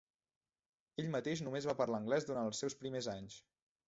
Ell 1.03 1.11
mateix 1.15 1.43
només 1.47 1.67
va 1.71 1.75
parlar 1.81 1.99
anglès 2.03 2.25
durant 2.31 2.49
els 2.53 2.63
seus 2.65 2.77
primers 2.81 3.11
anys. 3.15 3.37